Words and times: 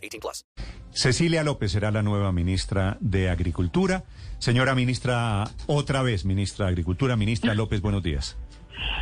18 0.00 0.20
plus. 0.20 0.46
Cecilia 0.92 1.44
López 1.44 1.72
será 1.72 1.90
la 1.90 2.02
nueva 2.02 2.32
ministra 2.32 2.96
de 3.00 3.30
Agricultura. 3.30 4.04
Señora 4.38 4.74
ministra, 4.74 5.44
otra 5.66 6.02
vez 6.02 6.24
ministra 6.24 6.66
de 6.66 6.72
Agricultura. 6.72 7.16
Ministra 7.16 7.54
López, 7.54 7.80
buenos 7.80 8.02
días. 8.02 8.36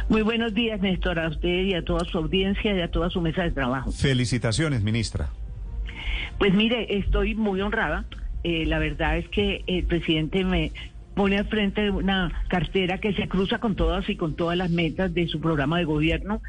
Muy 0.09 0.23
buenos 0.23 0.55
días, 0.55 0.81
Néstor, 0.81 1.19
a 1.19 1.29
usted 1.29 1.65
y 1.65 1.75
a 1.75 1.85
toda 1.85 2.05
su 2.05 2.19
audiencia 2.19 2.75
y 2.75 2.81
a 2.81 2.91
toda 2.91 3.11
su 3.11 3.21
mesa 3.21 3.43
de 3.43 3.51
trabajo. 3.51 3.93
Felicitaciones, 3.93 4.83
ministra. 4.83 5.31
Pues 6.39 6.55
mire, 6.55 6.99
estoy 6.99 7.35
muy 7.35 7.61
honrada. 7.61 8.05
Eh, 8.45 8.65
la 8.67 8.79
verdad 8.79 9.19
es 9.19 9.29
que 9.29 9.65
el 9.67 9.85
presidente 9.85 10.45
me 10.45 10.73
pone 11.15 11.39
al 11.39 11.47
frente 11.47 11.83
de 11.83 11.91
una 11.91 12.45
cartera 12.49 12.99
que 12.99 13.13
se 13.13 13.29
cruza 13.29 13.59
con 13.59 13.75
todas 13.75 14.09
y 14.09 14.17
con 14.17 14.37
todas 14.37 14.57
las 14.57 14.71
metas 14.71 15.13
de 15.13 15.27
su 15.27 15.41
programa 15.41 15.79
de 15.79 15.85
gobierno. 15.85 16.41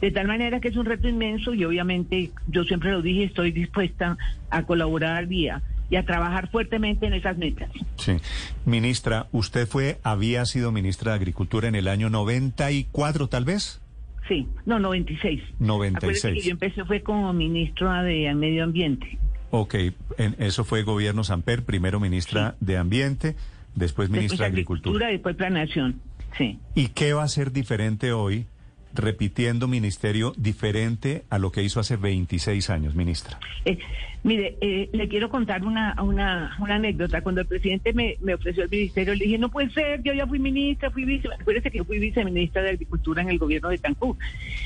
De 0.00 0.10
tal 0.10 0.26
manera 0.26 0.60
que 0.60 0.68
es 0.68 0.76
un 0.76 0.86
reto 0.86 1.08
inmenso 1.08 1.54
y 1.54 1.64
obviamente 1.64 2.30
yo 2.48 2.64
siempre 2.64 2.90
lo 2.90 3.00
dije, 3.00 3.24
estoy 3.24 3.52
dispuesta 3.52 4.18
a 4.50 4.62
colaborar 4.64 5.32
y 5.32 5.48
a, 5.48 5.62
y 5.90 5.96
a 5.96 6.04
trabajar 6.04 6.50
fuertemente 6.50 7.06
en 7.06 7.14
esas 7.14 7.38
metas. 7.38 7.70
Sí. 7.96 8.16
Ministra, 8.64 9.28
usted 9.32 9.66
fue, 9.66 9.98
había 10.02 10.44
sido 10.46 10.72
ministra 10.72 11.12
de 11.12 11.16
Agricultura 11.16 11.68
en 11.68 11.74
el 11.74 11.88
año 11.88 12.10
94, 12.10 13.28
tal 13.28 13.44
vez. 13.44 13.80
Sí, 14.28 14.48
no, 14.64 14.78
96. 14.78 15.42
96. 15.58 15.96
Acuérdate 15.96 16.40
que 16.40 16.46
yo 16.46 16.52
empecé 16.52 16.84
fue 16.84 17.02
como 17.02 17.32
ministra 17.32 18.02
de 18.02 18.34
Medio 18.34 18.64
Ambiente. 18.64 19.18
Ok, 19.50 19.74
en, 20.18 20.34
eso 20.38 20.64
fue 20.64 20.82
gobierno 20.82 21.22
Samper, 21.22 21.62
primero 21.64 22.00
ministra 22.00 22.56
de 22.60 22.76
Ambiente, 22.76 23.36
después 23.74 24.10
ministra 24.10 24.46
de 24.46 24.52
Agricultura. 24.52 25.08
Después 25.08 25.36
Planación, 25.36 26.00
sí. 26.36 26.58
¿Y 26.74 26.88
qué 26.88 27.12
va 27.12 27.22
a 27.22 27.28
ser 27.28 27.52
diferente 27.52 28.12
hoy, 28.12 28.46
repitiendo 28.94 29.68
ministerio 29.68 30.32
diferente 30.36 31.24
a 31.30 31.38
lo 31.38 31.52
que 31.52 31.62
hizo 31.62 31.80
hace 31.80 31.96
26 31.96 32.70
años, 32.70 32.94
ministra? 32.94 33.38
Eh, 33.64 33.78
mire, 34.22 34.56
eh, 34.60 34.88
le 34.92 35.08
quiero 35.08 35.28
contar 35.28 35.64
una, 35.64 35.94
una, 36.02 36.56
una 36.60 36.76
anécdota. 36.76 37.22
Cuando 37.22 37.42
el 37.42 37.46
presidente 37.46 37.92
me, 37.92 38.16
ofreció 38.34 38.64
el 38.64 38.70
ministerio, 38.70 39.14
le 39.14 39.24
dije, 39.24 39.38
no 39.38 39.50
puede 39.50 39.70
ser, 39.70 40.02
yo 40.02 40.12
ya 40.12 40.26
fui 40.26 40.38
ministra, 40.38 40.90
fui 40.90 41.04
vice, 41.04 41.28
acuérdese 41.38 41.70
que 41.70 41.78
yo 41.78 41.84
fui 41.84 41.98
viceministra 41.98 42.62
de 42.62 42.70
Agricultura 42.70 43.22
en 43.22 43.30
el 43.30 43.38
gobierno 43.38 43.68
de 43.68 43.78
Cancún. 43.78 44.16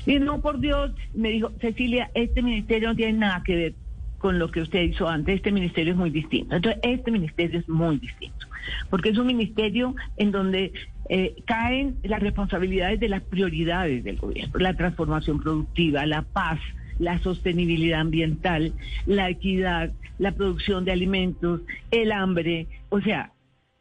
Y 0.06 0.18
no, 0.18 0.40
por 0.40 0.60
Dios, 0.60 0.92
me 1.14 1.30
dijo, 1.30 1.52
Cecilia, 1.60 2.10
este 2.14 2.42
ministerio 2.42 2.88
no 2.88 2.96
tiene 2.96 3.14
nada 3.14 3.42
que 3.44 3.56
ver 3.56 3.74
con 4.18 4.38
lo 4.38 4.50
que 4.50 4.60
usted 4.60 4.82
hizo 4.82 5.08
antes, 5.08 5.36
este 5.36 5.52
ministerio 5.52 5.92
es 5.92 5.98
muy 5.98 6.10
distinto. 6.10 6.56
Entonces, 6.56 6.80
este 6.82 7.10
ministerio 7.10 7.60
es 7.60 7.68
muy 7.68 7.98
distinto, 7.98 8.46
porque 8.90 9.10
es 9.10 9.18
un 9.18 9.26
ministerio 9.26 9.94
en 10.16 10.32
donde 10.32 10.72
eh, 11.08 11.42
caen 11.46 11.96
las 12.02 12.20
responsabilidades 12.20 13.00
de 13.00 13.08
las 13.08 13.22
prioridades 13.22 14.04
del 14.04 14.16
gobierno, 14.16 14.58
la 14.58 14.74
transformación 14.74 15.40
productiva, 15.40 16.04
la 16.06 16.22
paz, 16.22 16.60
la 16.98 17.18
sostenibilidad 17.20 18.00
ambiental, 18.00 18.74
la 19.06 19.30
equidad, 19.30 19.92
la 20.18 20.32
producción 20.32 20.84
de 20.84 20.92
alimentos, 20.92 21.62
el 21.90 22.12
hambre, 22.12 22.66
o 22.88 23.00
sea, 23.00 23.32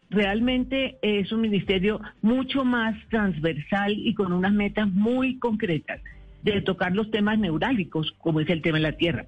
realmente 0.09 0.98
es 1.02 1.31
un 1.31 1.42
ministerio 1.42 2.00
mucho 2.22 2.64
más 2.64 2.95
transversal 3.09 3.93
y 3.93 4.14
con 4.14 4.32
unas 4.32 4.54
metas 4.54 4.87
muy 4.89 5.37
concretas 5.39 5.99
de 6.43 6.61
tocar 6.61 6.93
los 6.93 7.11
temas 7.11 7.39
neurálgicos, 7.39 8.14
como 8.20 8.39
es 8.39 8.49
el 8.49 8.61
tema 8.61 8.77
de 8.77 8.83
la 8.83 8.93
tierra. 8.93 9.26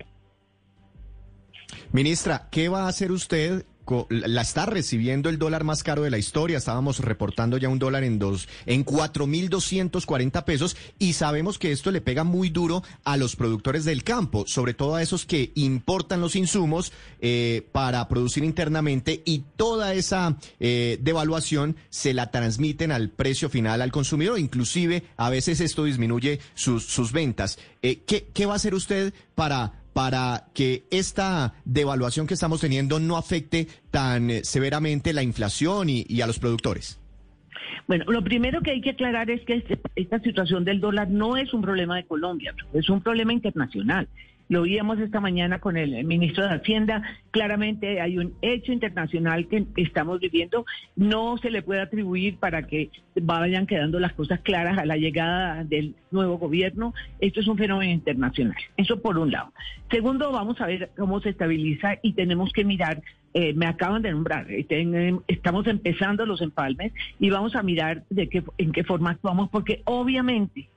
Ministra, 1.92 2.48
¿qué 2.52 2.70
va 2.70 2.86
a 2.86 2.88
hacer 2.88 3.12
usted? 3.12 3.66
La 4.10 4.42
está 4.42 4.66
recibiendo 4.66 5.30
el 5.30 5.38
dólar 5.40 5.64
más 5.64 5.84
caro 5.84 6.04
de 6.04 6.12
la 6.12 6.18
historia. 6.18 6.58
Estábamos 6.58 7.00
reportando 7.00 7.58
ya 7.58 7.70
un 7.70 7.80
dólar 7.80 8.04
en 8.04 8.20
dos, 8.20 8.48
en 8.66 8.84
cuatro 8.84 9.28
mil 9.28 9.50
doscientos 9.50 10.06
cuarenta 10.06 10.46
pesos 10.46 10.78
y 11.00 11.14
sabemos 11.14 11.58
que 11.58 11.72
esto 11.72 11.92
le 11.92 12.02
pega 12.02 12.24
muy 12.24 12.50
duro 12.50 12.84
a 13.04 13.18
los 13.18 13.36
productores 13.36 13.86
del 13.86 14.04
campo, 14.04 14.46
sobre 14.48 14.74
todo 14.74 14.96
a 14.96 15.02
esos 15.02 15.26
que 15.26 15.52
importan 15.56 16.22
los 16.22 16.36
insumos 16.36 16.92
eh, 17.20 17.68
para 17.72 18.08
producir 18.08 18.44
internamente 18.44 19.22
y 19.26 19.44
toda 19.56 19.94
esa 19.94 20.38
eh, 20.60 20.98
devaluación 21.02 21.76
se 21.90 22.14
la 22.14 22.32
transmiten 22.32 22.92
al 22.92 23.10
precio 23.10 23.50
final 23.50 23.82
al 23.82 23.92
consumidor. 23.92 24.40
Inclusive 24.40 25.04
a 25.18 25.30
veces 25.30 25.62
esto 25.62 25.84
disminuye 25.84 26.40
sus, 26.54 26.86
sus 26.86 27.12
ventas. 27.12 27.58
Eh, 27.82 28.02
¿qué, 28.06 28.28
¿Qué 28.34 28.46
va 28.46 28.54
a 28.54 28.58
hacer 28.58 28.76
usted 28.76 29.14
para 29.36 29.82
para 30.00 30.46
que 30.54 30.86
esta 30.92 31.56
devaluación 31.66 32.26
que 32.26 32.34
estamos 32.34 32.62
teniendo 32.62 33.02
no 33.02 33.18
afecte 33.18 33.68
tan 33.92 34.30
eh, 34.30 34.46
severamente 34.46 35.12
la 35.12 35.24
inflación 35.24 35.90
y, 35.90 36.22
a 36.22 36.26
los 36.26 36.40
productores? 36.40 37.02
Bueno, 37.86 38.06
lo 38.08 38.24
primero 38.24 38.62
que 38.62 38.72
hay 38.72 38.80
que 38.80 38.92
aclarar 38.92 39.30
es 39.30 39.42
que 39.42 39.56
este, 39.56 39.78
esta 39.98 40.22
situación 40.22 40.64
del 40.64 40.80
dólar 40.80 41.10
no 41.10 41.36
es 41.36 41.54
un 41.54 41.62
problema 41.62 41.98
de 41.98 42.06
Colombia, 42.06 42.56
es 42.72 42.88
un 42.90 43.02
problema 43.02 43.34
internacional. 43.34 44.08
Lo 44.50 44.62
oíamos 44.62 44.98
esta 45.00 45.20
mañana 45.20 45.60
con 45.60 45.78
el 45.78 46.04
ministro 46.06 46.44
de 46.44 46.56
Hacienda. 46.56 47.04
Claramente 47.30 48.02
hay 48.02 48.18
un 48.18 48.34
hecho 48.42 48.72
internacional 48.72 49.48
que 49.48 49.68
estamos 49.78 50.20
viviendo. 50.20 50.66
No 50.96 51.38
se 51.38 51.52
le 51.52 51.62
puede 51.62 51.82
atribuir 51.82 52.38
para 52.38 52.64
que 52.64 52.90
vayan 53.22 53.68
quedando 53.68 54.00
las 54.00 54.14
cosas 54.14 54.40
claras 54.40 54.80
a 54.80 54.88
la 54.88 54.98
llegada 54.98 55.64
del 55.64 55.94
nuevo 56.10 56.40
gobierno. 56.40 56.96
Esto 57.20 57.42
es 57.42 57.48
un 57.48 57.60
fenómeno 57.60 57.92
internacional. 57.92 58.58
Eso 58.76 59.00
por 59.04 59.20
un 59.20 59.30
lado. 59.30 59.54
Segundo, 59.92 60.32
vamos 60.32 60.60
a 60.62 60.66
ver 60.66 60.90
cómo 60.98 61.22
se 61.22 61.30
estabiliza 61.30 62.00
y 62.02 62.14
tenemos 62.14 62.52
que 62.52 62.66
mirar 62.66 63.04
eh, 63.36 63.54
me 63.54 63.68
acaban 63.68 64.02
de 64.02 64.12
nombrar, 64.12 64.48
estamos 65.28 65.68
empezando 65.68 66.26
los 66.26 66.42
empalmes 66.42 66.92
y 67.20 67.30
vamos 67.30 67.56
a 67.56 67.62
mirar 67.62 68.04
de 68.10 68.28
qué, 68.28 68.44
en 68.58 68.72
qué 68.72 68.84
forma 68.84 69.12
actuamos, 69.12 69.50
porque 69.52 69.84
obviamente 69.86 70.68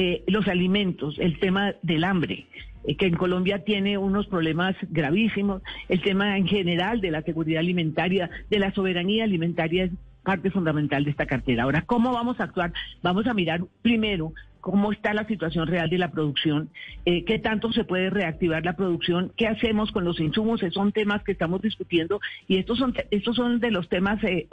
eh, 0.00 0.22
los 0.28 0.46
alimentos, 0.46 1.18
el 1.18 1.40
tema 1.40 1.74
del 1.82 2.04
hambre, 2.04 2.46
eh, 2.84 2.96
que 2.96 3.06
en 3.06 3.16
Colombia 3.16 3.64
tiene 3.64 3.98
unos 3.98 4.28
problemas 4.28 4.76
gravísimos, 4.90 5.60
el 5.88 6.00
tema 6.02 6.36
en 6.38 6.46
general 6.46 7.00
de 7.00 7.10
la 7.10 7.22
seguridad 7.22 7.58
alimentaria, 7.58 8.30
de 8.48 8.60
la 8.60 8.72
soberanía 8.72 9.24
alimentaria 9.24 9.86
es 9.86 9.90
parte 10.22 10.52
fundamental 10.52 11.02
de 11.02 11.10
esta 11.10 11.26
cartera. 11.26 11.64
Ahora, 11.64 11.82
¿cómo 11.82 12.12
vamos 12.12 12.38
a 12.38 12.44
actuar? 12.44 12.72
Vamos 13.02 13.26
a 13.26 13.34
mirar 13.34 13.64
primero 13.82 14.34
cómo 14.70 14.92
está 14.92 15.14
la 15.14 15.26
situación 15.26 15.66
real 15.66 15.88
de 15.88 15.96
la 15.96 16.10
producción, 16.10 16.68
eh, 17.06 17.24
qué 17.24 17.38
tanto 17.38 17.72
se 17.72 17.84
puede 17.84 18.10
reactivar 18.10 18.66
la 18.66 18.76
producción, 18.76 19.32
qué 19.34 19.46
hacemos 19.46 19.90
con 19.92 20.04
los 20.04 20.20
insumos, 20.20 20.62
esos 20.62 20.74
son 20.74 20.92
temas 20.92 21.22
que 21.24 21.32
estamos 21.32 21.62
discutiendo 21.62 22.20
y 22.48 22.58
estos 22.58 22.76
son, 22.76 22.92
estos 23.10 23.34
son 23.34 23.60
de 23.60 23.70
los 23.70 23.88
temas 23.88 24.22
eh, 24.24 24.46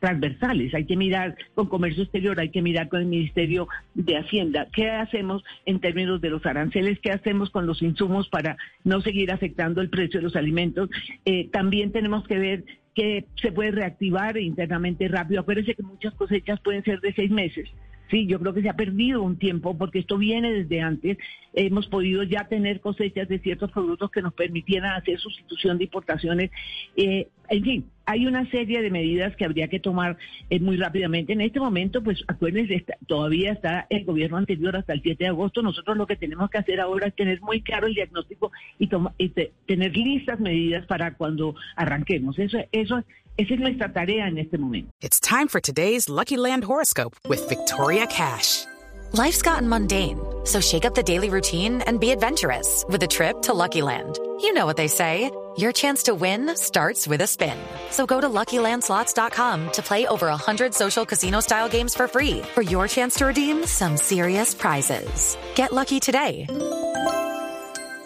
transversales. 0.00 0.74
Hay 0.74 0.84
que 0.84 0.96
mirar 0.96 1.36
con 1.54 1.68
comercio 1.68 2.02
exterior, 2.02 2.40
hay 2.40 2.48
que 2.48 2.60
mirar 2.60 2.88
con 2.88 3.02
el 3.02 3.06
Ministerio 3.06 3.68
de 3.94 4.16
Hacienda, 4.16 4.66
qué 4.74 4.90
hacemos 4.90 5.44
en 5.64 5.78
términos 5.78 6.20
de 6.20 6.30
los 6.30 6.44
aranceles, 6.44 6.98
qué 6.98 7.12
hacemos 7.12 7.50
con 7.50 7.64
los 7.64 7.82
insumos 7.82 8.28
para 8.28 8.56
no 8.82 9.00
seguir 9.00 9.30
afectando 9.30 9.80
el 9.80 9.90
precio 9.90 10.18
de 10.18 10.24
los 10.24 10.34
alimentos. 10.34 10.90
Eh, 11.24 11.48
también 11.52 11.92
tenemos 11.92 12.26
que 12.26 12.38
ver 12.40 12.64
que 12.96 13.26
se 13.40 13.52
puede 13.52 13.70
reactivar 13.70 14.36
internamente 14.38 15.06
rápido. 15.06 15.40
Acuérdense 15.40 15.76
que 15.76 15.84
muchas 15.84 16.14
cosechas 16.14 16.58
pueden 16.60 16.82
ser 16.82 17.00
de 17.00 17.12
seis 17.14 17.30
meses. 17.30 17.70
Sí, 18.12 18.26
yo 18.26 18.38
creo 18.38 18.52
que 18.52 18.60
se 18.60 18.68
ha 18.68 18.74
perdido 18.76 19.22
un 19.22 19.38
tiempo 19.38 19.78
porque 19.78 20.00
esto 20.00 20.18
viene 20.18 20.52
desde 20.52 20.82
antes. 20.82 21.16
Hemos 21.54 21.86
podido 21.86 22.22
ya 22.24 22.46
tener 22.46 22.82
cosechas 22.82 23.26
de 23.26 23.38
ciertos 23.38 23.72
productos 23.72 24.10
que 24.10 24.20
nos 24.20 24.34
permitieran 24.34 24.92
hacer 24.92 25.18
sustitución 25.18 25.78
de 25.78 25.84
importaciones. 25.84 26.50
Eh, 26.94 27.28
en 27.48 27.64
fin, 27.64 27.86
hay 28.12 28.26
una 28.26 28.48
serie 28.50 28.82
de 28.82 28.90
medidas 28.90 29.34
que 29.36 29.44
habría 29.46 29.68
que 29.68 29.80
tomar 29.80 30.18
eh, 30.50 30.60
muy 30.60 30.76
rápidamente. 30.76 31.32
En 31.32 31.40
este 31.40 31.58
momento, 31.58 32.02
pues 32.02 32.22
acuérdense, 32.28 32.74
está, 32.74 32.96
todavía 33.06 33.52
está 33.52 33.86
el 33.88 34.04
gobierno 34.04 34.36
anterior 34.36 34.76
hasta 34.76 34.92
el 34.92 35.02
7 35.02 35.24
de 35.24 35.28
agosto. 35.28 35.62
Nosotros 35.62 35.96
lo 35.96 36.06
que 36.06 36.16
tenemos 36.16 36.50
que 36.50 36.58
hacer 36.58 36.80
ahora 36.80 37.06
es 37.06 37.14
tener 37.14 37.40
muy 37.40 37.62
claro 37.62 37.86
el 37.86 37.94
diagnóstico 37.94 38.52
y, 38.78 38.88
toma, 38.88 39.14
y 39.16 39.30
te, 39.30 39.52
tener 39.66 39.96
listas 39.96 40.38
medidas 40.40 40.84
para 40.86 41.14
cuando 41.14 41.54
arranquemos. 41.74 42.38
Eso, 42.38 42.58
eso 42.70 43.02
esa 43.38 43.54
es 43.54 43.60
nuestra 43.60 43.90
tarea 43.90 44.28
en 44.28 44.36
este 44.36 44.58
momento. 44.58 44.90
It's 45.00 45.18
time 45.18 45.48
for 45.48 45.60
today's 45.60 46.10
Lucky 46.10 46.36
Land 46.36 46.64
horoscope 46.64 47.16
with 47.28 47.48
Victoria 47.48 48.06
Cash. 48.06 48.66
Life's 49.14 49.40
gotten 49.40 49.68
mundane, 49.68 50.18
so 50.44 50.60
shake 50.60 50.84
up 50.84 50.94
the 50.94 51.02
daily 51.02 51.30
routine 51.30 51.82
and 51.86 51.98
be 51.98 52.10
adventurous 52.10 52.84
with 52.88 53.02
a 53.02 53.08
trip 53.08 53.40
to 53.42 53.54
Lucky 53.54 53.80
Land. 53.80 54.18
You 54.40 54.52
know 54.52 54.66
what 54.66 54.76
they 54.76 54.88
say. 54.88 55.30
Your 55.58 55.72
chance 55.72 56.04
to 56.04 56.14
win 56.14 56.54
starts 56.56 57.08
with 57.08 57.20
a 57.20 57.26
spin. 57.26 57.58
So 57.90 58.06
go 58.06 58.20
to 58.20 58.28
LuckyLandSlots.com 58.28 59.72
to 59.72 59.82
play 59.82 60.06
over 60.06 60.28
100 60.28 60.72
social 60.72 61.04
casino-style 61.04 61.68
games 61.68 61.94
for 61.94 62.06
free 62.06 62.42
for 62.54 62.62
your 62.62 62.86
chance 62.86 63.16
to 63.16 63.26
redeem 63.26 63.66
some 63.66 63.96
serious 63.96 64.54
prizes. 64.54 65.36
Get 65.56 65.72
lucky 65.72 65.98
today 65.98 66.46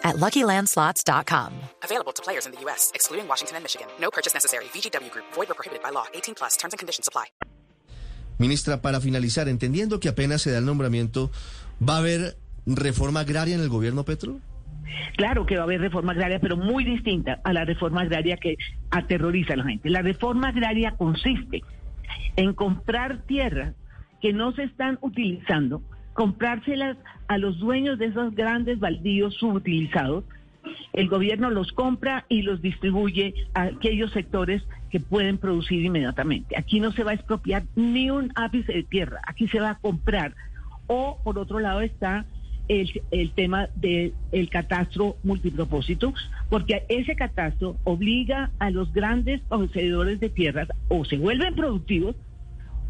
at 0.03 0.17
luckylandslots.com. 0.17 1.53
Available 1.83 2.13
to 2.13 2.23
players 2.23 2.47
in 2.47 2.53
the 2.53 2.61
U.S., 2.63 2.91
excluding 2.95 3.29
Washington 3.29 3.57
and 3.57 3.65
Michigan. 3.65 3.89
No 4.01 4.11
purchase 4.11 4.35
necessary. 4.35 4.65
VGW 4.73 5.11
Group, 5.11 5.27
void 5.33 5.51
or 5.51 5.55
prohibited 5.55 5.83
by 5.83 5.91
law. 5.91 6.07
18 6.15 6.35
plus 6.35 6.57
terms 6.57 6.73
and 6.73 6.79
conditions 6.79 7.09
apply. 7.09 7.27
Ministra, 8.39 8.83
para 8.83 9.01
finalizar, 9.01 9.49
entendiendo 9.49 9.99
que 9.99 10.09
apenas 10.09 10.43
se 10.43 10.51
da 10.51 10.59
el 10.59 10.65
nombramiento, 10.65 11.31
¿va 11.81 11.95
a 11.95 11.99
haber 11.99 12.37
reforma 12.67 13.21
agraria 13.21 13.55
en 13.55 13.61
el 13.61 13.69
gobierno 13.69 14.05
Petro? 14.05 14.41
Claro 15.17 15.47
que 15.47 15.57
va 15.57 15.63
a 15.63 15.65
haber 15.65 15.81
reforma 15.81 16.13
agraria, 16.13 16.39
pero 16.41 16.57
muy 16.57 16.85
distinta 16.85 17.41
a 17.45 17.53
la 17.53 17.65
reforma 17.65 18.03
agraria 18.03 18.37
que 18.37 18.57
aterroriza 18.91 19.55
a 19.55 19.57
la 19.57 19.65
gente. 19.65 19.91
La 19.91 20.03
reforma 20.03 20.49
agraria 20.49 20.93
consiste 20.93 21.63
en 22.37 22.53
comprar 22.53 23.23
tierras 23.23 23.75
que 24.21 24.33
no 24.33 24.53
se 24.53 24.65
están 24.65 24.99
utilizando, 25.01 25.83
comprárselas 26.13 26.97
a 27.29 27.39
los 27.39 27.59
dueños 27.59 27.99
de 27.99 28.07
esos 28.07 28.35
grandes 28.35 28.79
baldíos 28.79 29.35
subutilizados. 29.35 30.25
El 30.93 31.09
gobierno 31.09 31.51
los 31.51 31.73
compra 31.73 32.25
y 32.29 32.43
los 32.43 32.61
distribuye 32.61 33.35
a 33.55 33.63
aquellos 33.63 34.13
sectores 34.13 34.67
que 34.91 35.01
pueden 35.01 35.39
producir 35.39 35.85
inmediatamente. 35.85 36.57
Aquí 36.59 36.81
no 36.81 36.93
se 36.93 37.05
va 37.05 37.13
a 37.13 37.15
expropiar 37.15 37.65
ni 37.75 38.11
un 38.11 38.33
ápice 38.35 38.73
de 38.73 38.83
tierra, 38.83 39.21
aquí 39.27 39.49
se 39.49 39.61
va 39.61 39.71
a 39.71 39.79
comprar. 39.79 40.35
O 40.89 41.21
por 41.23 41.39
otro 41.39 41.59
lado 41.59 41.81
está 41.81 42.27
el, 42.69 43.03
el 43.11 43.31
tema 43.33 43.69
del 43.77 44.15
el 44.33 44.49
catastro 44.49 45.17
multipropósito, 45.23 46.15
porque 46.49 46.85
ese 46.89 47.17
catastro 47.17 47.77
obliga 47.85 48.51
a 48.59 48.71
los 48.71 48.93
grandes 48.93 49.41
poseedores 49.43 50.21
de 50.21 50.29
tierras 50.29 50.69
o 50.89 51.05
se 51.05 51.19
vuelven 51.19 51.55
productivos 51.55 52.17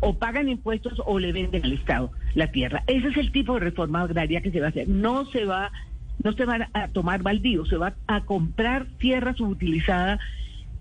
o 0.00 0.14
pagan 0.14 0.48
impuestos 0.48 1.00
o 1.06 1.18
le 1.18 1.32
venden 1.32 1.64
al 1.64 1.72
Estado 1.72 2.10
la 2.34 2.50
tierra. 2.50 2.82
Ese 2.86 3.08
es 3.08 3.16
el 3.16 3.32
tipo 3.32 3.54
de 3.54 3.60
reforma 3.60 4.02
agraria 4.02 4.40
que 4.40 4.50
se 4.50 4.60
va 4.60 4.66
a 4.66 4.70
hacer. 4.70 4.88
No 4.88 5.24
se 5.26 5.44
va, 5.44 5.72
no 6.22 6.32
se 6.32 6.44
va 6.44 6.68
a 6.74 6.88
tomar 6.88 7.22
baldío, 7.22 7.64
se 7.64 7.76
va 7.76 7.94
a 8.06 8.20
comprar 8.22 8.86
tierra 8.98 9.34
subutilizada 9.34 10.18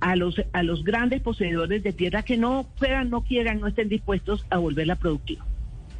a 0.01 0.15
los 0.15 0.35
a 0.51 0.61
los 0.61 0.83
grandes 0.83 1.21
poseedores 1.21 1.81
de 1.81 1.93
tierra 1.93 2.23
que 2.23 2.37
no 2.37 2.67
puedan, 2.77 3.09
no 3.09 3.21
quieran, 3.21 3.61
no 3.61 3.67
estén 3.67 3.89
dispuestos 3.89 4.45
a 4.49 4.57
volverla 4.57 4.97
productiva. 4.97 5.45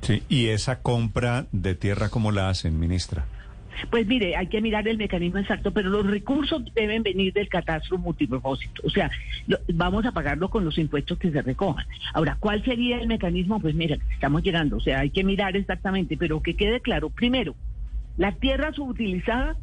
Sí, 0.02 0.24
y 0.30 0.48
esa 0.48 0.82
compra 0.82 1.48
de 1.52 1.76
tierra, 1.76 2.10
¿cómo 2.10 2.32
la 2.32 2.50
hacen, 2.50 2.80
ministra? 2.80 3.26
Pues 3.90 4.08
mire, 4.08 4.38
hay 4.38 4.48
que 4.48 4.62
mirar 4.62 4.88
el 4.88 4.98
mecanismo 4.98 5.38
exacto, 5.40 5.72
pero 5.72 5.90
los 5.90 6.06
recursos 6.08 6.64
deben 6.74 7.04
venir 7.04 7.34
del 7.34 7.50
catastro 7.50 7.98
multipropósito. 7.98 8.82
O 8.86 8.90
sea, 8.90 9.12
lo- 9.48 9.58
vamos 9.74 10.06
a 10.06 10.14
pagarlo 10.14 10.50
con 10.50 10.64
los 10.64 10.78
impuestos 10.78 11.18
que 11.18 11.30
se 11.32 11.42
recojan. 11.42 11.86
Ahora, 12.14 12.38
¿cuál 12.40 12.64
sería 12.64 13.00
el 13.00 13.08
mecanismo? 13.08 13.60
Pues 13.60 13.76
mira, 13.76 13.98
estamos 14.14 14.44
llegando. 14.44 14.78
O 14.78 14.80
sea, 14.80 15.02
hay 15.02 15.10
que 15.10 15.24
mirar 15.26 15.58
exactamente, 15.58 16.16
pero 16.16 16.42
que 16.42 16.56
quede 16.56 16.80
claro. 16.80 17.10
Primero, 17.10 17.54
la 18.18 18.32
tierra 18.32 18.72
subutilizada 18.72 19.58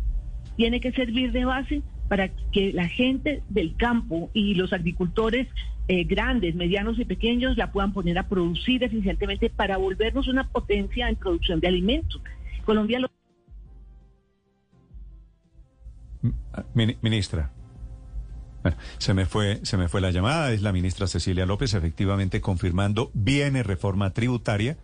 tiene 0.56 0.80
que 0.80 0.92
servir 0.92 1.32
de 1.32 1.46
base 1.46 1.82
para 2.08 2.28
que 2.52 2.72
la 2.74 2.88
gente 2.88 3.42
del 3.48 3.74
campo 3.76 4.30
y 4.34 4.54
los 4.54 4.74
agricultores 4.74 5.48
eh, 5.88 6.04
grandes, 6.04 6.54
medianos 6.54 6.98
y 6.98 7.04
pequeños 7.04 7.56
la 7.56 7.72
puedan 7.72 7.92
poner 7.92 8.18
a 8.18 8.28
producir 8.28 8.82
eficientemente 8.84 9.50
para 9.50 9.76
volvernos 9.76 10.28
una 10.28 10.48
potencia 10.48 11.08
en 11.08 11.16
producción 11.16 11.60
de 11.60 11.68
alimentos. 11.68 12.20
Colombia 12.64 13.00
lo 13.00 13.08
Mini- 16.74 16.96
ministra. 17.02 17.50
Bueno, 18.62 18.76
se 18.98 19.12
me 19.12 19.26
fue, 19.26 19.58
se 19.64 19.76
me 19.76 19.88
fue 19.88 20.00
la 20.00 20.12
llamada, 20.12 20.52
es 20.52 20.62
la 20.62 20.72
ministra 20.72 21.08
Cecilia 21.08 21.46
López, 21.46 21.74
efectivamente 21.74 22.40
confirmando, 22.40 23.10
viene 23.12 23.64
reforma 23.64 24.10
tributaria 24.10 24.76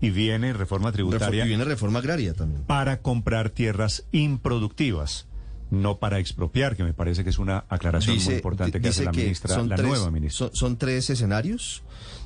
y 0.00 0.10
viene 0.10 0.52
reforma 0.52 0.92
tributaria 0.92 1.44
Y 1.44 1.48
viene 1.48 1.64
reforma 1.64 1.98
agraria 1.98 2.32
también. 2.34 2.62
para 2.64 3.02
comprar 3.02 3.50
tierras 3.50 4.06
improductivas, 4.12 5.27
no 5.70 5.98
para 5.98 6.18
expropiar, 6.18 6.76
que 6.76 6.84
me 6.84 6.94
parece 6.94 7.24
que 7.24 7.30
es 7.30 7.38
una 7.38 7.64
aclaración 7.68 8.16
muy 8.24 8.34
importante 8.34 8.80
que 8.80 8.88
hace 8.88 9.04
la 9.04 9.10
que 9.12 9.22
ministra, 9.22 9.54
son 9.54 9.68
la 9.68 9.76
tres- 9.76 9.88
nueva 9.88 10.10
ministra. 10.10 10.38
Son, 10.48 10.50
son 10.54 10.78
tres 10.78 11.10
escenarios. 11.10 11.82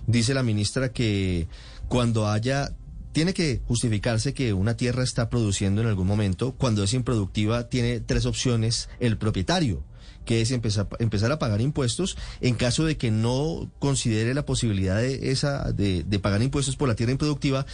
Dice 0.07 0.35
la 0.35 0.43
ministra 0.43 0.93
que 0.93 1.49
cuando 1.89 2.29
haya 2.29 2.73
tiene 3.13 3.35
que 3.35 3.61
justificarse 3.67 4.33
que 4.33 4.53
una 4.55 4.77
tierra 4.77 5.05
está 5.05 5.29
produciendo 5.29 5.83
en 5.83 5.89
algún 5.89 6.07
momento. 6.07 6.53
Cuando 6.57 6.83
es 6.83 6.95
improductiva, 6.95 7.69
tiene 7.69 8.01
tres 8.01 8.25
opciones 8.25 8.89
el 9.01 9.19
propietario, 9.19 9.85
que 10.25 10.41
es 10.41 10.51
empezar, 10.51 10.89
empezar 10.99 11.31
a 11.31 11.39
pagar 11.39 11.61
impuestos. 11.61 12.17
En 12.41 12.55
caso 12.55 12.85
de 12.87 12.97
que 12.97 13.11
no 13.11 13.71
considere 13.81 14.33
la 14.33 14.47
posibilidad 14.47 14.97
de, 14.97 15.31
esa, 15.31 15.73
de, 15.73 16.05
de 16.05 16.19
pagar 16.21 16.43
impuestos 16.43 16.77
por 16.77 16.89
la 16.89 16.95
tierra 16.95 17.13
improductiva, 17.13 17.67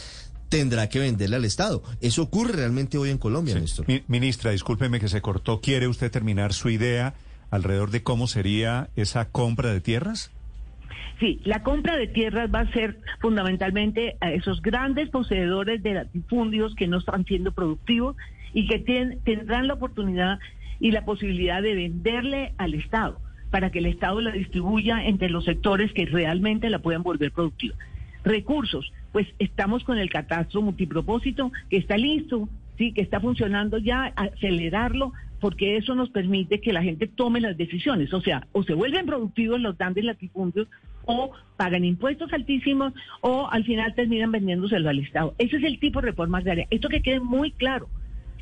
tendrá 0.49 0.89
que 0.89 0.99
venderle 0.99 1.37
al 1.37 1.45
Estado. 1.45 1.83
Eso 2.00 2.23
ocurre 2.23 2.53
realmente 2.55 2.99
hoy 2.99 3.11
en 3.11 3.19
Colombia, 3.19 3.55
Sí. 3.55 3.61
Néstor. 3.61 3.87
Mi- 3.89 4.03
ministra, 4.09 4.50
discúlpeme 4.50 5.00
que 5.00 5.09
se 5.09 5.21
cortó. 5.21 5.61
¿Quiere 5.61 5.89
usted 5.89 6.11
terminar 6.11 6.53
su 6.53 6.71
idea 6.71 7.15
alrededor 7.50 7.91
de 7.91 8.03
cómo 8.03 8.27
sería 8.27 8.89
esa 8.97 9.29
compra 9.31 9.73
de 9.73 9.81
tierras? 9.81 10.31
Sí, 11.21 11.41
la 11.45 11.62
compra 11.62 11.97
de 11.97 12.06
tierras 12.06 12.49
va 12.55 12.61
a 12.61 12.73
ser 12.73 13.00
fundamentalmente 13.21 14.17
a 14.21 14.31
esos 14.33 14.62
grandes 14.62 15.09
poseedores 15.11 15.83
de 15.83 15.95
latifundios 15.95 16.75
que 16.77 16.87
no 16.87 16.99
están 16.99 17.25
siendo 17.25 17.51
productivos 17.53 18.17
y 18.55 18.67
que 18.69 18.79
tendrán 19.25 19.67
la 19.67 19.75
oportunidad 19.75 20.39
y 20.81 20.93
la 20.93 21.05
posibilidad 21.05 21.61
de 21.61 21.75
venderle 21.75 22.53
al 22.56 22.75
Estado 22.75 23.21
para 23.51 23.71
que 23.71 23.81
el 23.81 23.87
Estado 23.87 24.21
la 24.21 24.31
distribuya 24.31 25.05
entre 25.06 25.29
los 25.31 25.44
sectores 25.44 25.93
que 25.93 26.06
realmente 26.06 26.71
la 26.71 26.79
puedan 26.79 27.03
volver 27.03 27.33
productiva. 27.33 27.75
Recursos, 28.25 28.93
pues 29.12 29.26
estamos 29.38 29.84
con 29.84 29.99
el 29.99 30.10
catastro 30.10 30.62
multipropósito 30.62 31.52
que 31.70 31.78
está 31.78 31.96
listo, 31.96 32.49
sí, 32.76 32.93
que 32.93 33.02
está 33.02 33.20
funcionando 33.20 33.78
ya, 33.78 34.12
acelerarlo, 34.16 35.12
porque 35.40 35.76
eso 35.76 35.94
nos 35.94 36.10
permite 36.10 36.60
que 36.60 36.72
la 36.72 36.82
gente 36.82 37.06
tome 37.06 37.40
las 37.40 37.56
decisiones. 37.56 38.12
O 38.12 38.20
sea, 38.20 38.46
o 38.52 38.62
se 38.62 38.75
vuelven 38.75 39.06
productivos 39.06 39.60
los 39.60 39.76
grandes 39.76 40.05
latifundios, 40.05 40.69
o 41.05 41.32
pagan 41.56 41.84
impuestos 41.84 42.32
altísimos, 42.32 42.93
o 43.22 43.49
al 43.50 43.64
final 43.64 43.94
terminan 43.94 44.32
vendiéndoselo 44.32 44.90
al 44.90 44.99
Estado. 44.99 45.34
Ese 45.38 45.56
es 45.56 45.64
el 45.64 45.78
tipo 45.78 46.00
de 46.00 46.08
reforma 46.08 46.38
agraria. 46.38 46.66
Esto 46.70 46.88
que 46.88 47.02
quede 47.02 47.20
muy 47.20 47.50
claro. 47.52 47.88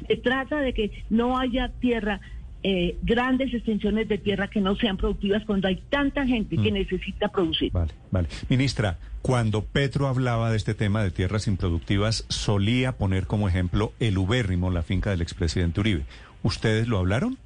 Se 0.09 0.17
trata 0.17 0.61
de 0.61 0.75
que 0.75 0.91
no 1.09 1.39
haya 1.39 1.69
tierra, 1.81 2.21
eh, 2.69 2.97
grandes 3.01 3.55
extensiones 3.55 4.09
de 4.09 4.19
tierra 4.19 4.49
que 4.49 4.61
no 4.61 4.75
sean 4.75 4.97
productivas 4.97 5.45
cuando 5.45 5.69
hay 5.69 5.77
tanta 5.89 6.27
gente 6.27 6.57
que 6.57 6.73
necesita 6.73 7.29
producir. 7.29 7.71
Vale, 7.71 7.93
vale. 8.11 8.27
Ministra, 8.49 8.99
cuando 9.23 9.65
Petro 9.65 10.09
hablaba 10.09 10.51
de 10.51 10.57
este 10.57 10.75
tema 10.75 11.01
de 11.05 11.13
tierras 11.13 11.47
improductivas, 11.47 12.25
solía 12.29 12.91
poner 12.91 13.29
como 13.29 13.49
ejemplo 13.49 13.93
el 14.01 14.19
ubérrimo, 14.19 14.73
la 14.73 14.83
finca 14.83 15.11
del 15.11 15.23
expresidente 15.23 15.79
Uribe. 15.79 16.07
¿Ustedes 16.43 16.89
lo 16.89 16.99
hablaron? 16.99 17.39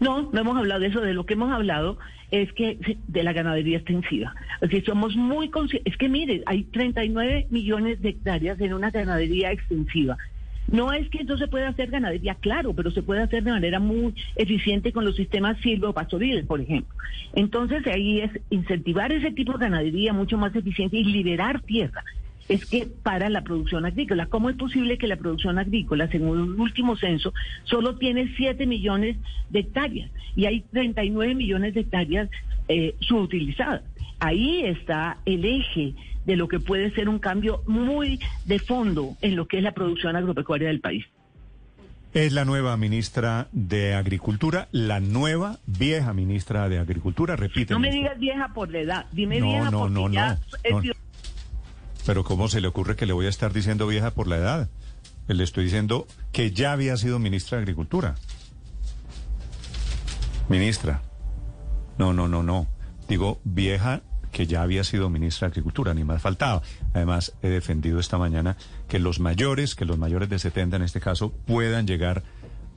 No, 0.00 0.30
no 0.32 0.40
hemos 0.40 0.56
hablado 0.56 0.80
de 0.80 0.86
eso. 0.86 1.02
De 1.02 1.12
lo 1.12 1.26
que 1.26 1.34
hemos 1.34 1.52
hablado 1.52 1.98
es 2.30 2.50
que 2.54 2.96
de 3.08 3.22
la 3.22 3.34
ganadería 3.34 3.76
extensiva. 3.76 4.34
Que 4.70 4.80
somos 4.80 5.16
muy 5.16 5.50
conscientes. 5.50 5.92
Es 5.92 5.98
que 5.98 6.08
mire, 6.08 6.44
hay 6.46 6.64
39 6.64 7.48
millones 7.50 8.00
de 8.00 8.08
hectáreas 8.08 8.58
en 8.58 8.72
una 8.72 8.90
ganadería 8.90 9.52
extensiva. 9.52 10.16
No 10.70 10.92
es 10.92 11.08
que 11.10 11.24
no 11.24 11.36
se 11.36 11.48
pueda 11.48 11.68
hacer 11.68 11.90
ganadería, 11.90 12.34
claro, 12.36 12.74
pero 12.74 12.90
se 12.90 13.02
puede 13.02 13.22
hacer 13.22 13.42
de 13.42 13.50
manera 13.50 13.80
muy 13.80 14.14
eficiente 14.36 14.92
con 14.92 15.04
los 15.04 15.16
sistemas 15.16 15.58
silvopastoriles, 15.60 16.46
por 16.46 16.60
ejemplo. 16.60 16.94
Entonces 17.34 17.86
ahí 17.86 18.20
es 18.20 18.30
incentivar 18.50 19.12
ese 19.12 19.32
tipo 19.32 19.52
de 19.52 19.66
ganadería 19.66 20.12
mucho 20.12 20.38
más 20.38 20.54
eficiente 20.54 20.96
y 20.96 21.04
liberar 21.04 21.60
tierra 21.62 22.04
es 22.50 22.66
que 22.66 22.88
para 23.04 23.30
la 23.30 23.42
producción 23.42 23.86
agrícola. 23.86 24.26
¿Cómo 24.26 24.50
es 24.50 24.56
posible 24.56 24.98
que 24.98 25.06
la 25.06 25.16
producción 25.16 25.58
agrícola, 25.58 26.08
según 26.08 26.38
el 26.38 26.60
último 26.60 26.96
censo, 26.96 27.32
solo 27.62 27.96
tiene 27.96 28.34
7 28.36 28.66
millones 28.66 29.16
de 29.50 29.60
hectáreas 29.60 30.10
y 30.34 30.46
hay 30.46 30.62
39 30.72 31.36
millones 31.36 31.74
de 31.74 31.82
hectáreas 31.82 32.28
eh, 32.66 32.96
subutilizadas? 32.98 33.82
Ahí 34.20 34.62
está 34.64 35.18
el 35.24 35.44
eje 35.44 35.94
de 36.26 36.36
lo 36.36 36.46
que 36.48 36.60
puede 36.60 36.90
ser 36.92 37.08
un 37.08 37.18
cambio 37.18 37.62
muy 37.66 38.20
de 38.44 38.58
fondo 38.58 39.16
en 39.22 39.36
lo 39.36 39.48
que 39.48 39.58
es 39.58 39.62
la 39.62 39.72
producción 39.72 40.14
agropecuaria 40.14 40.68
del 40.68 40.80
país. 40.80 41.04
Es 42.12 42.32
la 42.32 42.44
nueva 42.44 42.76
ministra 42.76 43.48
de 43.52 43.94
Agricultura, 43.94 44.68
la 44.72 45.00
nueva 45.00 45.58
vieja 45.66 46.12
ministra 46.12 46.68
de 46.68 46.78
Agricultura, 46.78 47.36
repite. 47.36 47.72
No 47.72 47.78
me 47.78 47.90
digas 47.90 48.18
vieja 48.18 48.52
por 48.52 48.70
la 48.70 48.80
edad, 48.80 49.06
dime 49.12 49.38
No, 49.38 49.46
vieja 49.46 49.70
no, 49.70 49.78
porque 49.80 49.94
no, 49.94 50.10
ya 50.10 50.38
no, 50.70 50.82
no. 50.82 50.92
Pero 52.04 52.24
¿cómo 52.24 52.48
se 52.48 52.60
le 52.60 52.66
ocurre 52.66 52.96
que 52.96 53.06
le 53.06 53.12
voy 53.12 53.26
a 53.26 53.28
estar 53.28 53.52
diciendo 53.52 53.86
vieja 53.86 54.10
por 54.10 54.26
la 54.26 54.36
edad? 54.36 54.70
Le 55.28 55.44
estoy 55.44 55.64
diciendo 55.64 56.06
que 56.32 56.50
ya 56.50 56.72
había 56.72 56.96
sido 56.96 57.20
ministra 57.20 57.58
de 57.58 57.62
Agricultura. 57.62 58.16
Ministra. 60.48 61.02
No, 61.96 62.12
no, 62.12 62.26
no, 62.26 62.42
no. 62.42 62.66
Digo 63.08 63.40
vieja 63.44 64.02
que 64.32 64.46
ya 64.46 64.62
había 64.62 64.84
sido 64.84 65.10
ministra 65.10 65.48
de 65.48 65.52
Agricultura, 65.52 65.92
ni 65.94 66.04
más 66.04 66.22
faltaba. 66.22 66.62
Además, 66.94 67.32
he 67.42 67.48
defendido 67.48 67.98
esta 67.98 68.16
mañana 68.18 68.56
que 68.88 68.98
los 68.98 69.20
mayores, 69.20 69.74
que 69.74 69.84
los 69.84 69.98
mayores 69.98 70.28
de 70.28 70.38
70 70.38 70.76
en 70.76 70.82
este 70.82 71.00
caso, 71.00 71.30
puedan 71.32 71.86
llegar 71.86 72.22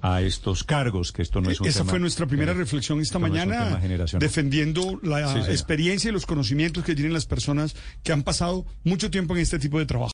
a 0.05 0.21
estos 0.21 0.65
cargos, 0.65 1.13
que 1.13 1.21
esto 1.21 1.39
no 1.39 1.49
es 1.49 1.61
un 1.61 1.67
Esa 1.67 1.79
tema- 1.79 1.91
fue 1.91 1.99
nuestra 2.01 2.25
primera 2.25 2.51
eh, 2.51 2.55
reflexión 2.55 2.99
esta 2.99 3.19
no 3.19 3.27
es 3.27 3.31
mañana, 3.31 3.79
defendiendo 4.19 4.99
la 5.01 5.31
Sí, 5.45 5.49
experiencia 5.51 6.09
y 6.09 6.11
los 6.11 6.25
conocimientos 6.25 6.83
que 6.83 6.93
tienen 6.93 7.13
las 7.13 7.25
personas 7.25 7.73
que 8.03 8.11
han 8.11 8.23
pasado 8.23 8.65
mucho 8.83 9.09
tiempo 9.09 9.33
en 9.33 9.41
este 9.41 9.59
tipo 9.59 9.79
de 9.79 9.85
trabajo. 9.85 10.11